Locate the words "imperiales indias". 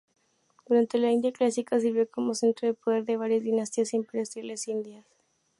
3.93-5.05